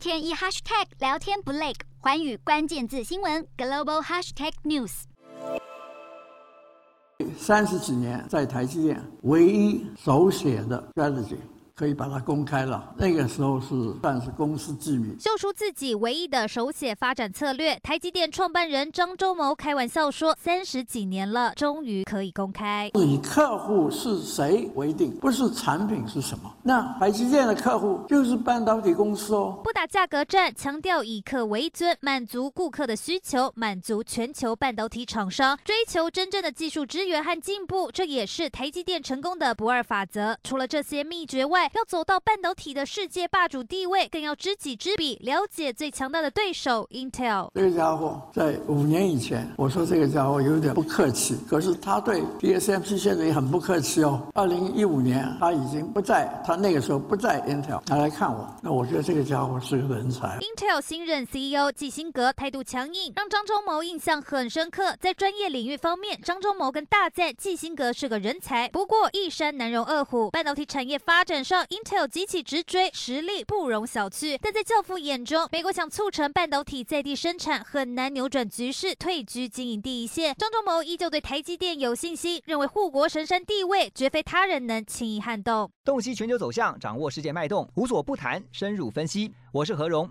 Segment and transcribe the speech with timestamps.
[0.00, 5.02] 天一 hashtag 聊天不累，环宇关键字新闻 global hashtag news。
[7.36, 11.36] 三十几年在台积电唯一手写的 strategy。
[11.80, 12.92] 可以把它公开了。
[12.98, 13.68] 那个时候是
[14.02, 17.80] 算是公司机密，秀出自己唯一的手写发展策略。
[17.82, 26.54] 台积电创办人张忠谋开玩笑说：“三十几年了，终于可以公开。”以客户是谁为定，不是产品是什么。
[26.62, 29.58] 那台积电的客户就是半导体公司哦。
[29.64, 37.90] 不打价格战，强调以客为尊，满足顾客的需求，满足全球半导体厂商追求真正的技术支援和进步。
[37.90, 40.36] 这也是台积电成功的不二法则。
[40.44, 47.48] 除了这些秘诀外，要走到半导体的世界霸主地位，更要知己知彼，了解最强大的对手 Intel。
[47.54, 54.20] 这个家伙在五年以前，我说这个家伙有点不客气，可是他对 TSMC 现在也很不客气哦。
[54.34, 60.38] 二零一五年他已经不在，他那个时候不在 Intel，他来看我，那我觉得这个家伙是个人才。
[60.40, 64.96] Intel 新任 CEO 季辛格态度强硬，让张忠谋印象很深刻。
[65.00, 68.68] 在专业领域方面，张忠谋跟大赞季辛格是个人才。
[68.68, 72.10] 不过一山难容二虎，半导体产业发展上，Intel。
[72.10, 74.36] 急起直追，实力不容小觑。
[74.42, 80.34] 但在教父眼中，美国想促成半导体在地生产，很难扭转局势，退居经营第一线。
[80.36, 85.70] 张忠谋依旧对台积电有信心，认为护国神山地位绝非他人能轻易撼动。
[85.84, 89.32] 洞悉全球走向，掌握世界脉动，无所不谈，深入分析。
[89.52, 90.10] 我是何荣，